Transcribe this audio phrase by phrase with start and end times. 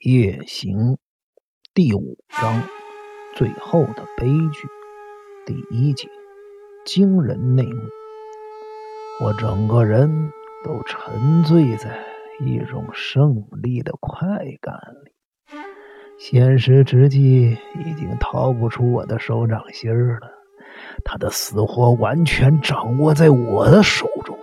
[0.00, 0.98] 夜行
[1.72, 2.62] 第五章
[3.34, 4.68] 最后的悲剧
[5.46, 6.06] 第一节
[6.84, 7.80] 惊人内幕。
[9.24, 10.30] 我整个人
[10.62, 12.04] 都沉醉在
[12.44, 14.18] 一种胜利的快
[14.60, 15.12] 感里，
[16.18, 20.30] 现实之际已经逃不出我的手掌心了。
[21.06, 24.38] 他的死活完全掌握在我的手中，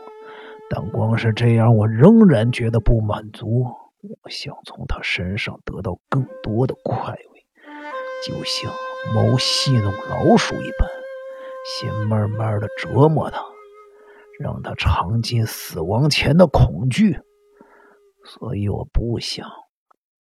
[0.68, 3.68] 但光是这样，我仍然觉得不满足。
[4.04, 7.46] 我想从他身上得到更多的快慰，
[8.28, 8.70] 就像
[9.16, 10.90] 猫戏弄老鼠一般，
[11.80, 13.42] 先慢慢的折磨他，
[14.42, 17.18] 让他尝尽死亡前的恐惧。
[18.26, 19.50] 所以我不想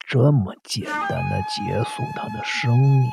[0.07, 3.09] 这么简单的结束他的生命。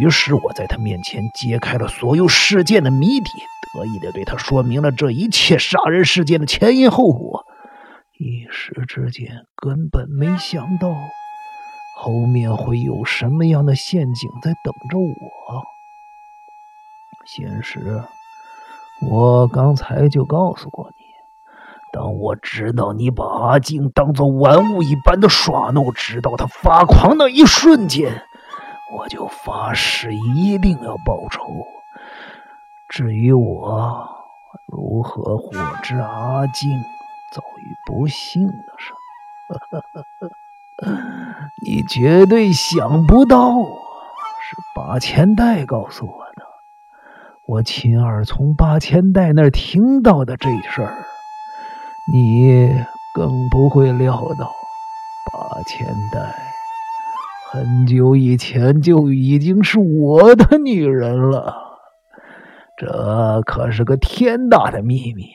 [0.00, 3.30] 于是我在他面前揭开了所有事件的谜底，
[3.74, 7.46] 得意的对他说明了这一切杀人事件的前因后果。
[8.22, 10.94] 一时之间，根本没想到
[11.96, 15.62] 后面会有什么样的陷阱在等着我。
[17.24, 18.04] 现实，
[19.10, 21.04] 我刚才就告诉过你，
[21.92, 28.22] 当我知道你把阿静当做玩物一般的耍弄，直到他发狂那一瞬间，
[28.96, 31.42] 我就发誓一定要报仇。
[32.88, 34.08] 至于我
[34.68, 35.50] 如何获
[35.82, 36.70] 知阿静，
[37.32, 38.92] 遭遇不幸的事，
[41.64, 46.42] 你绝对想不到是八千代告诉我的。
[47.46, 51.04] 我亲耳从八千代那儿听到的这事儿，
[52.12, 52.70] 你
[53.14, 54.52] 更不会料到，
[55.32, 56.34] 八千代
[57.50, 61.54] 很久以前就已经是我的女人了。
[62.76, 65.26] 这可是个天大的秘密。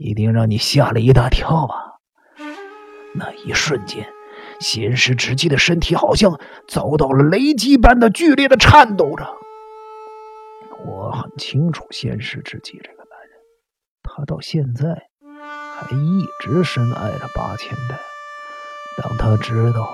[0.00, 1.74] 一定让你吓了一大跳吧！
[3.14, 4.06] 那一瞬间，
[4.58, 9.26] 仙石直纪的身体好像遭到了雷击般的剧烈的颤抖着。
[10.86, 13.38] 我很清楚仙石直纪这个男人，
[14.02, 14.86] 他到现在
[15.76, 18.00] 还一直深爱着八千代。
[19.02, 19.86] 当他知道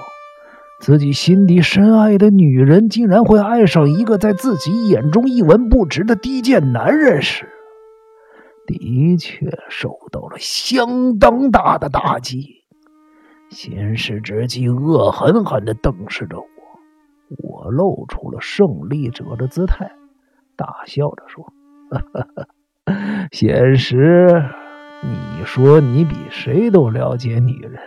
[0.81, 7.49] 自己心底深爱的女人竟然会爱上一个在自己眼中一文不值的低贱男人时，
[8.67, 12.65] 的确受到了相当大的打击。
[13.51, 16.47] 先是直接恶狠狠地瞪视着我，
[17.39, 19.93] 我露出了胜利者的姿态，
[20.57, 21.53] 大笑着说
[23.31, 24.45] ：“现实，
[25.03, 27.81] 你说你比谁都了解女人，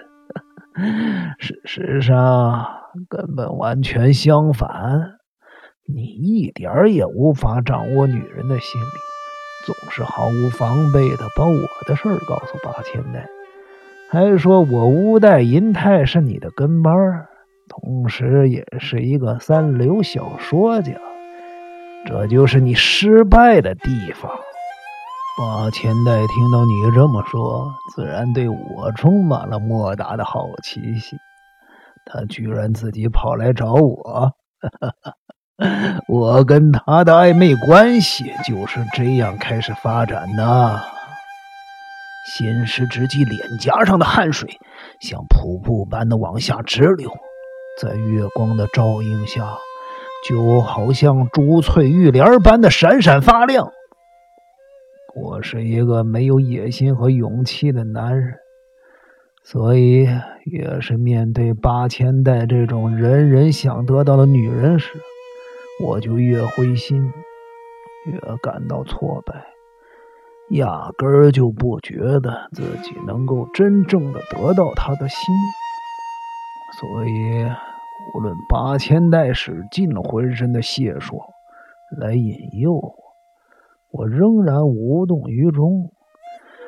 [1.40, 2.66] 事实上
[3.10, 5.20] 根本完全相反，
[5.86, 8.88] 你一点也无法掌握女人的心理。”
[9.66, 13.28] 总是毫无防备的把我的事儿告诉八千代，
[14.10, 17.28] 还说我乌代银泰是你的跟班儿
[17.68, 20.94] 同时也是一个三流小说家。
[22.06, 24.32] 这就是你失败的地方。
[25.38, 31.20] 八千代听到你这么说，自然对我充满了莫大的好奇心。
[32.06, 34.34] 他居然自己跑来找我。
[34.62, 35.14] 哈哈哈
[36.20, 40.82] 我跟他的暧昧关系就是这样开始发展的。
[42.26, 44.60] 仙师直击脸颊上的汗水
[45.00, 47.10] 像瀑布般的往下直流，
[47.82, 49.48] 在月光的照映下，
[50.28, 53.72] 就好像珠翠玉莲般的闪闪发亮。
[55.16, 58.36] 我是一个没有野心和勇气的男人，
[59.44, 60.06] 所以
[60.44, 64.90] 越是面对八千代这种人人想得到的女人时，
[65.82, 67.14] 我就越灰心，
[68.06, 69.34] 越感到挫败，
[70.50, 75.36] 压根儿就不觉得自己能够真正的得到他的心。
[76.80, 77.46] 所以，
[78.14, 81.22] 无论八千代使尽了浑身的解数
[81.98, 82.96] 来引诱我，
[83.92, 85.92] 我仍然无动于衷。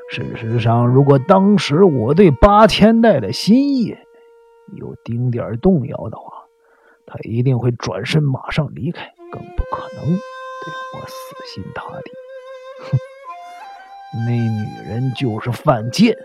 [0.09, 3.95] 事实上，如果当时我对八千代的心意
[4.77, 6.30] 有丁点动摇的话，
[7.11, 12.11] 他一定会转身，马上离开，更不可能对我死心塌地。
[12.83, 12.97] 哼，
[14.25, 16.15] 那女人就是犯贱。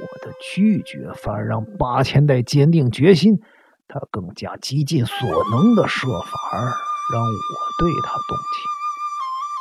[0.00, 3.38] 我的拒绝反而让八千代坚定决心，
[3.86, 6.58] 他更加极尽所能的设法
[7.12, 7.28] 让我
[7.78, 8.66] 对他动情。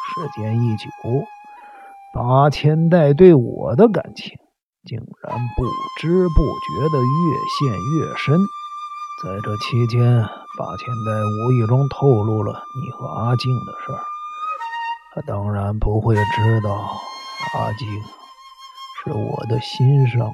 [0.09, 0.87] 时间一久，
[2.15, 4.35] 八千代对我的感情
[4.83, 5.65] 竟然不
[5.99, 7.69] 知不觉的越陷
[7.99, 8.39] 越深。
[9.21, 10.25] 在这期间，
[10.57, 13.99] 八千代无意中透露了你和阿静的事儿。
[15.13, 16.71] 他当然不会知道，
[17.53, 17.87] 阿静
[19.03, 20.33] 是我的心上人。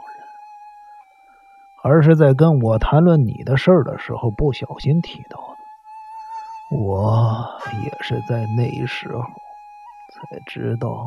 [1.84, 6.78] 而是在跟我谈论你的事儿的时候不小心提到的。
[6.78, 7.48] 我
[7.84, 11.06] 也是在那时候才知道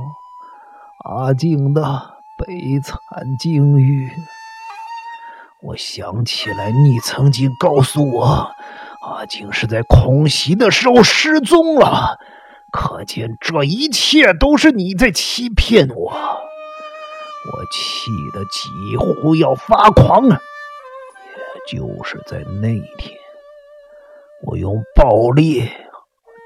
[1.04, 1.82] 阿静的
[2.38, 2.96] 悲惨
[3.40, 4.08] 境遇。
[5.60, 8.54] 我想起来，你曾经告诉我，
[9.16, 12.18] 他竟是在空袭的时候失踪了。
[12.70, 16.12] 可见这一切都是你在欺骗我。
[16.12, 20.38] 我气得几乎要发狂了。
[21.70, 22.68] 也就是在那
[22.98, 23.18] 天，
[24.44, 25.68] 我用暴力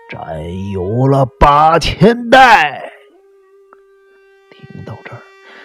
[0.08, 2.92] 占有了八千代。
[4.50, 5.20] 听到这儿，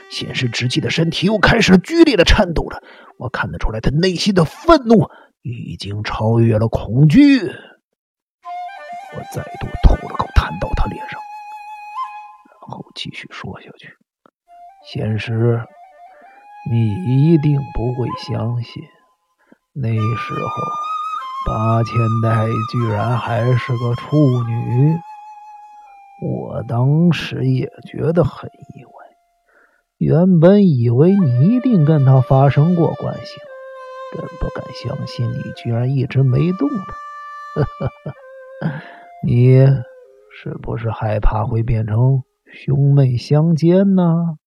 [0.10, 2.82] 显示直击的身体又开始剧烈的颤抖了。
[3.18, 5.10] 我看得出来，他内心的愤怒
[5.52, 7.40] 已经超越了恐惧。
[7.40, 11.20] 我再度吐了口痰到他脸上，
[12.62, 13.94] 然后继续说下去。
[14.86, 15.62] 现实，
[16.70, 18.84] 你一定不会相信，
[19.74, 20.50] 那时候
[21.48, 24.98] 八千代居然还是个处女。
[26.22, 28.92] 我当时也觉得很意外。
[29.98, 33.34] 原本以为你一定跟他发生过关系，
[34.14, 36.96] 真不敢相信你居然一直没动他。
[39.26, 39.66] 你
[40.32, 44.38] 是不是害怕会变成兄妹相奸呢？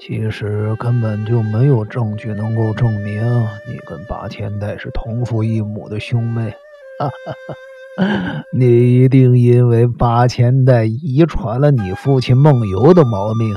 [0.00, 3.24] 其实根本就没有证据能够证明
[3.66, 6.54] 你跟八千代是同父异母的兄妹。
[8.52, 13.56] 你一定因为八千代遗传了你父亲梦游的毛病。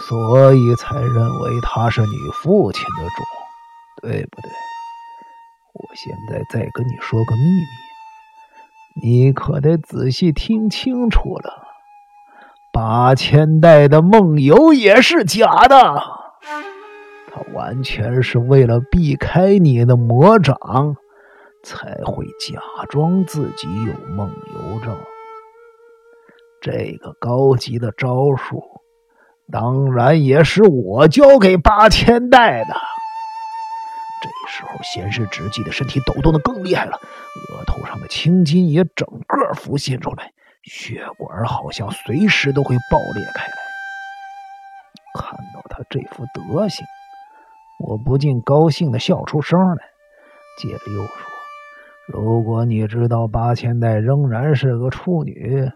[0.00, 3.26] 所以才认为他是你父亲的种，
[4.00, 4.50] 对不对？
[5.74, 11.68] 我现在再跟你说个秘密，你可得仔细听清楚了。
[12.72, 15.76] 八千代的梦游也是假的，
[17.32, 20.56] 他完全是为了避开你的魔掌，
[21.64, 24.96] 才会假装自己有梦游症。
[26.60, 28.62] 这个高级的招数。
[29.50, 32.74] 当然也是我教给八千代的。
[34.20, 40.32] 这时候，先是直击的身体抖动的更厉害了，额头上的青筋也整个浮现出来，
[40.64, 43.52] 血管好像随时都会爆裂开来。
[45.14, 46.86] 看到他这副德行，
[47.86, 49.84] 我不禁高兴的笑出声来。
[50.60, 51.14] 接着又说
[52.12, 55.70] ：“如果你知道八千代仍然是个处女，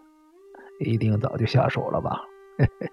[0.80, 2.20] 一定早就下手了吧？”
[2.58, 2.86] 嘿 嘿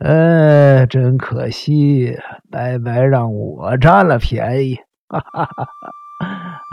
[0.00, 2.16] 哎， 真可惜，
[2.50, 4.76] 白白让我占了便宜。
[5.08, 5.68] 哈哈哈哈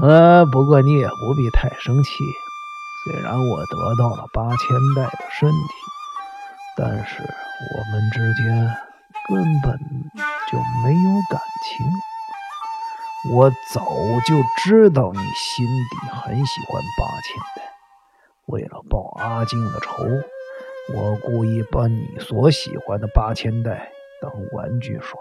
[0.03, 2.09] 呃，不过你也不必太生气。
[3.03, 5.55] 虽然我得到了八千代的身体，
[6.77, 8.45] 但是我们之间
[9.27, 9.79] 根本
[10.51, 13.31] 就没有感情。
[13.33, 13.81] 我早
[14.25, 17.63] 就知道你心底很喜欢八千代，
[18.47, 20.05] 为了报阿静的仇。
[20.89, 23.91] 我故意把你所喜欢的八千代
[24.21, 25.19] 当玩具耍，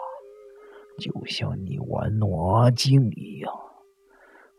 [0.99, 3.53] 就像你玩诺镜一样。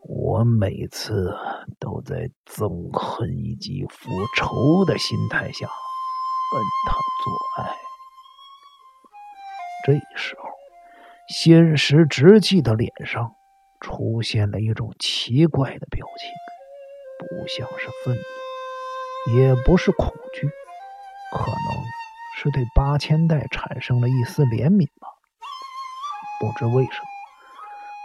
[0.04, 1.32] 我每次
[1.78, 7.76] 都在憎恨以及复仇的心态下跟他做爱。
[9.84, 10.48] 这时候，
[11.28, 13.34] 仙石直纪的脸上
[13.80, 16.30] 出现了一种奇怪的表情，
[17.18, 20.50] 不像是愤怒，也不是恐惧。
[21.32, 21.84] 可能
[22.36, 25.08] 是对八千代产生了一丝怜悯吧。
[26.40, 27.00] 不知为什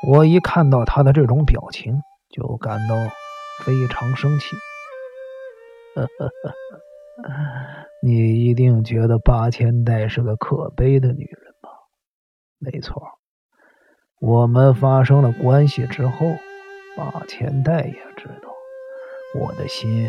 [0.05, 2.95] 么，我一看到他的这种表情，就感到
[3.65, 4.55] 非常生气。
[8.03, 11.71] 你一定觉得八千代是个可悲的女人吧？
[12.59, 13.01] 没错，
[14.21, 16.27] 我们发生了关系之后，
[16.95, 18.53] 八千代也知道
[19.39, 20.03] 我的心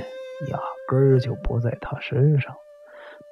[0.50, 2.54] 压根儿就不在她身上。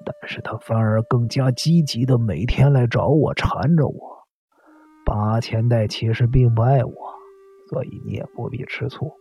[0.04, 4.16] 但是他反而更加积极的每天来找我缠着我。
[5.04, 6.92] 八千代其实并不爱我，
[7.70, 9.12] 所以你也不必吃醋。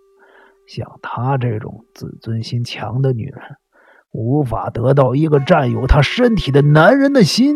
[0.67, 3.39] 像她这种自尊心强的女人，
[4.11, 7.55] 无法得到一个占有她身体的男人的心，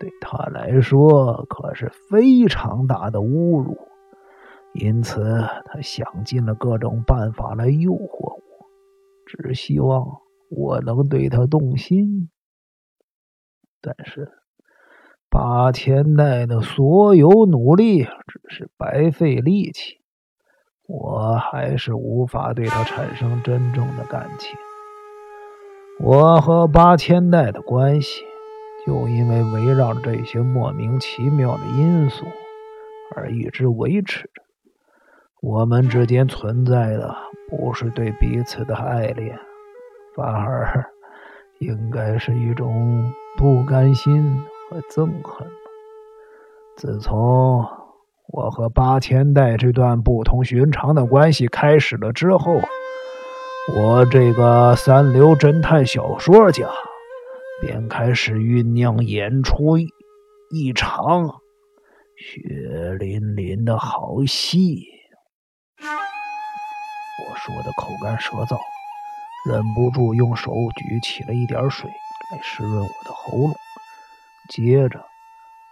[0.00, 3.76] 对她来说可是非常大的侮辱。
[4.72, 5.22] 因此，
[5.66, 8.42] 她想尽了各种办法来诱惑我，
[9.26, 10.06] 只希望
[10.50, 12.30] 我能对她动心。
[13.80, 14.32] 但是，
[15.30, 20.00] 八千代的所有努力只是白费力气，
[20.86, 24.58] 我还是无法对他产生真正的感情。
[26.00, 28.22] 我和八千代的关系，
[28.86, 32.24] 就因为围绕这些莫名其妙的因素
[33.14, 34.42] 而一直维持着。
[35.40, 37.14] 我们之间存在的
[37.48, 39.38] 不是对彼此的爱恋，
[40.16, 40.84] 反而
[41.60, 45.48] 应该是一种不甘心和憎恨
[46.76, 47.64] 自从
[48.26, 52.60] 我和八千代这段不同寻常的关系开始了之后，
[53.76, 56.68] 我这个三流侦探小说家
[57.62, 61.28] 便开始酝酿演出一场
[62.16, 64.82] 血淋淋的好戏。
[65.80, 68.58] 我说的口干舌燥，
[69.48, 71.88] 忍不住用手举起了一点水
[72.30, 73.54] 来湿润我的喉咙。
[74.48, 75.04] 接着，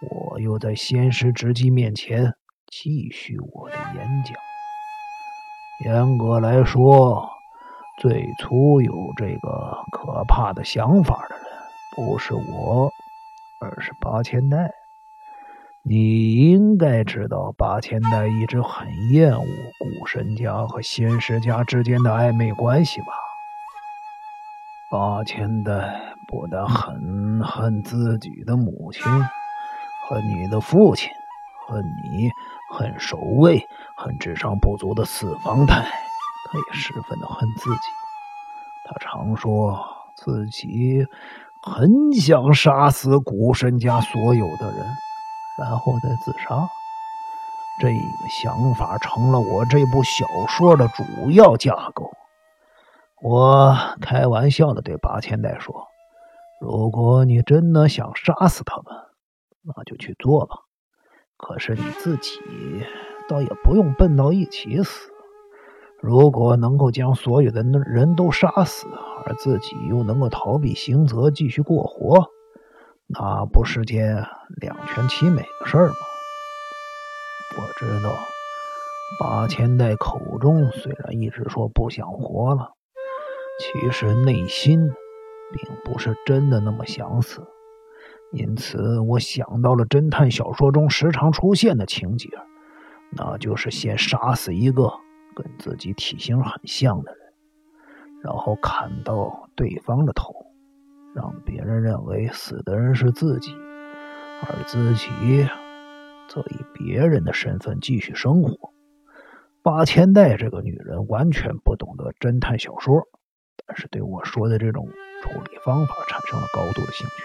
[0.01, 2.33] 我又在仙师直击面前
[2.71, 4.35] 继续我的演讲。
[5.85, 7.29] 严格来说，
[7.99, 11.45] 最初有这个可怕的想法的人，
[11.95, 12.91] 不是我，
[13.61, 14.71] 而是八千代。
[15.83, 19.45] 你应该知道，八千代一直很厌恶
[19.79, 23.07] 古神家和仙师家之间的暧昧关系吧？
[24.89, 29.03] 八千代不但很恨自己的母亲，
[30.07, 31.09] 恨你的父亲，
[31.67, 32.29] 恨你，
[32.71, 33.67] 恨守卫，
[33.97, 37.81] 恨智商不足的四方太，他也十分的恨自己。
[38.85, 39.77] 他常说
[40.15, 41.05] 自己
[41.61, 44.87] 很想杀死古神家所有的人。
[45.59, 46.69] 然后再自杀，
[47.81, 52.11] 这个想法成了我这部小说的主要架构。
[53.21, 55.87] 我开玩笑的对八千代说
[56.61, 58.85] ：“如果你真的想杀死他们，
[59.63, 60.57] 那就去做吧。
[61.35, 62.39] 可是你自己
[63.27, 65.09] 倒也不用笨到一起死。
[65.99, 68.87] 如果能够将所有的人都杀死，
[69.25, 72.29] 而自己又能够逃避刑责，继续过活。”
[73.09, 75.95] 那不是件两全其美的事儿吗？
[77.57, 78.09] 我知道，
[79.19, 82.73] 八千代口中虽然一直说不想活了，
[83.59, 84.79] 其实内心
[85.51, 87.45] 并不是真的那么想死。
[88.31, 92.29] 因此，我想到了侦探小说中时常出现的情节，
[93.11, 94.91] 那就是先杀死一个
[95.35, 97.21] 跟自己体型很像的人，
[98.23, 100.33] 然后砍到对方的头。
[101.15, 103.51] 让别人认为死的人是自己，
[104.43, 105.09] 而自己
[106.27, 108.71] 则以别人的身份继续生活。
[109.63, 113.07] 八千代这个女人完全不懂得侦探小说，
[113.65, 114.87] 但是对我说的这种
[115.23, 117.23] 处理方法产生了高度的兴趣。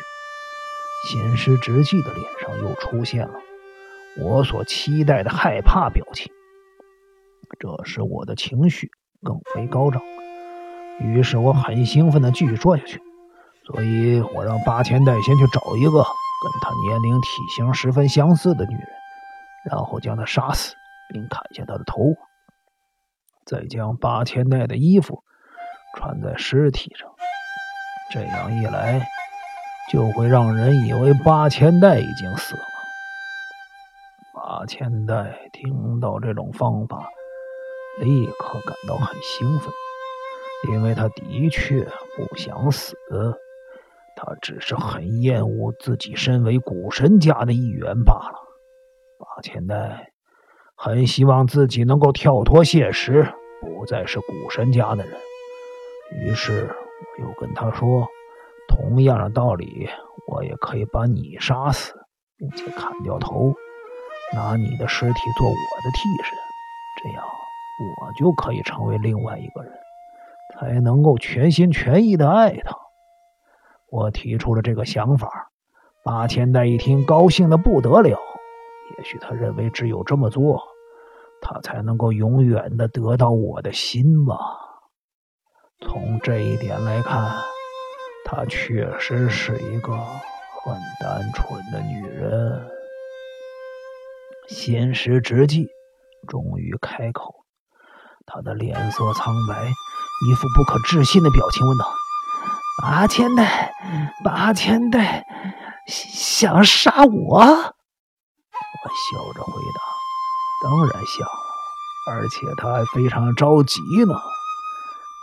[1.09, 3.35] 仙师直纪的脸上又出现了
[4.19, 6.33] 我所期待的害怕表情，
[7.59, 8.91] 这使我的情绪
[9.23, 10.01] 更为高涨。
[11.01, 13.01] 于是我很兴奋的继续说下去。
[13.65, 18.87] 所以我让八千代先去找一个跟他年龄、体型十分相似的女人，
[19.71, 20.75] 然后将她杀死，
[21.13, 22.17] 并砍下她的头，
[23.47, 25.23] 再将八千代的衣服
[25.95, 27.09] 穿在尸体上。
[28.13, 29.07] 这样一来，
[29.91, 32.63] 就会让人以为八千代已经死了。
[34.35, 37.09] 八千代听到这种方法，
[38.01, 39.73] 立刻感到很兴奋，
[40.71, 41.83] 因为他的确
[42.17, 42.97] 不想死。
[44.15, 48.39] 他只是很厌恶自己身为古神家的一员罢了。
[49.19, 50.13] 八千代
[50.77, 53.27] 很希望自己能够跳脱现实，
[53.63, 55.19] 不再是古神家的人。
[56.21, 56.69] 于是
[57.19, 58.07] 我又跟他说
[58.69, 59.89] ：“同样的道理，
[60.29, 61.95] 我也可以把你杀死，
[62.37, 63.53] 并且砍掉头，
[64.35, 66.39] 拿你的尸体做我的替身，
[67.03, 69.73] 这样我就可以成为另外一个人，
[70.55, 72.77] 才能够全心全意的爱他。”
[73.91, 75.51] 我提出了这个想法，
[76.03, 78.19] 八千代一听，高兴的不得了。
[78.99, 80.63] 也许他认为，只有这么做，
[81.43, 84.37] 他才能够永远的得到我的心吧。
[85.83, 87.43] 从这一点来看，
[88.25, 92.69] 她确实是一个很单纯的女人。
[94.49, 95.69] 仙时之际，
[96.29, 97.45] 终于开口，
[98.27, 99.55] 他的脸色苍白，
[100.27, 101.93] 一副不可置信的表情，问道。
[102.83, 103.73] 八千代，
[104.25, 105.25] 八千代
[105.87, 107.39] 想杀我？
[107.39, 109.81] 我笑着回答
[110.65, 111.27] ：“当然想，
[112.11, 114.15] 而且他还非常着急呢。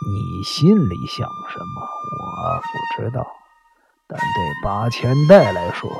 [0.06, 3.26] 你心里想什么，我不知道，
[4.08, 5.90] 但对八千代来说，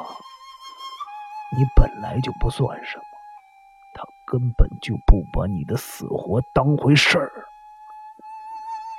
[1.54, 3.04] 你本来就不算什么。
[3.92, 7.30] 他根本就不把你的死活当回事儿。”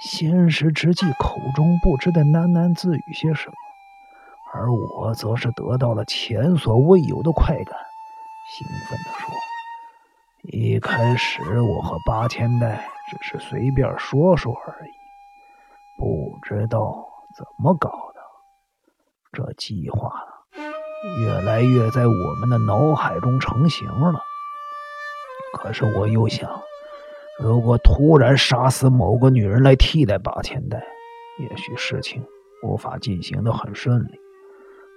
[0.06, 3.56] 仙石之际，口中不知在喃喃自语些什么，
[4.54, 7.76] 而我则是得到了前所未有的快感，
[8.52, 9.34] 兴奋地说
[10.54, 14.92] ：“一开始我和八千代只是随便说说而已，
[15.98, 18.22] 不知道怎么搞的，
[19.34, 20.12] 这计划
[21.20, 24.24] 越来越在我们的脑海中成型了。
[25.54, 26.62] 可是我又想，
[27.40, 30.82] 如果突然杀死某个女人来替代八千代，
[31.40, 32.26] 也许事情
[32.64, 34.20] 无法进行的很顺利。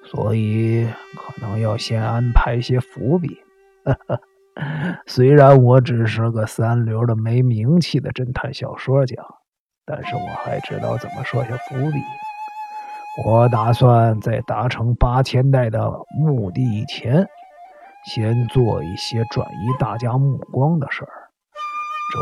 [0.04, 3.42] 所以可能要先安排些伏笔。
[5.07, 9.17] 虽然我只是个三流的没名气的侦探小说家，
[9.85, 11.99] 但是我还知道怎么说下伏笔。
[13.25, 17.27] 我打算在达成八千代的目的以前，
[18.07, 21.13] 先做一些转移大家目光的事儿。
[22.13, 22.19] 这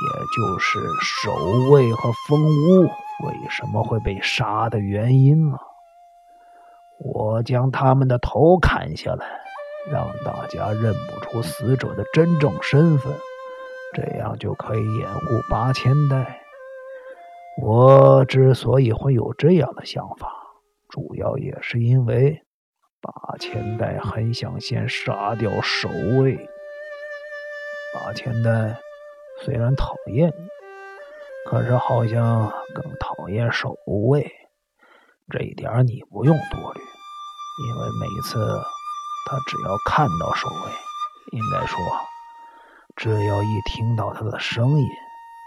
[0.00, 1.30] 也就是守
[1.70, 5.58] 卫和风屋为什么会被杀的原因了。
[7.04, 9.26] 我将他们的头砍下来，
[9.90, 13.12] 让大家认不出死者的真正身份，
[13.94, 15.20] 这样就可以掩护
[15.50, 16.40] 八千代。
[17.60, 20.32] 我之所以会有这样的想法，
[20.88, 22.42] 主要也是因为
[23.00, 26.48] 八千代很想先杀掉守卫。
[27.94, 28.78] 八千代
[29.42, 30.48] 虽然讨厌你，
[31.50, 34.32] 可是好像更讨厌守卫，
[35.28, 36.80] 这一点你不用多虑。
[36.80, 38.38] 因为每次
[39.24, 40.72] 他只要看到守卫，
[41.32, 41.78] 应该说，
[42.96, 44.86] 只要一听到他的声音，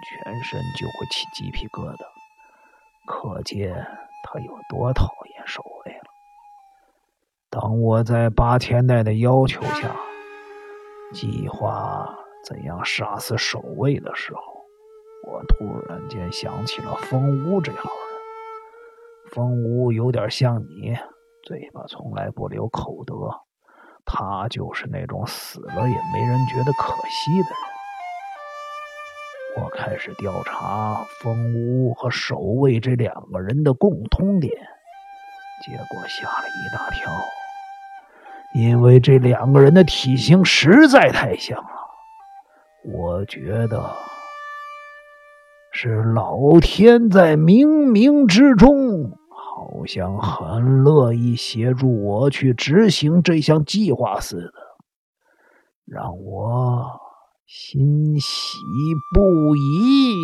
[0.08, 2.06] 全身就会起鸡皮疙瘩，
[3.06, 3.76] 可见
[4.24, 6.04] 他有多讨厌守卫了。
[7.50, 9.96] 当我在八千代的要求下，
[11.14, 14.42] 计划怎样杀死守卫的时候，
[15.28, 19.32] 我突然间想起了风屋这号人。
[19.32, 20.98] 风屋有点像你。
[21.44, 23.30] 嘴巴从来不留口德，
[24.06, 27.76] 他就是那种死了也没人觉得可惜的人。
[29.58, 34.54] 我开始调查风屋和守卫这两个人的共通点，
[35.66, 37.12] 结果吓了一大跳，
[38.54, 41.70] 因为这两个人的体型实在太像了。
[42.84, 43.96] 我觉得
[45.72, 49.18] 是老天在冥冥之中。
[49.56, 54.52] 好像很乐意协助我去执行这项计划似的，
[55.86, 56.86] 让我
[57.48, 58.58] 欣喜
[59.14, 60.16] 不已。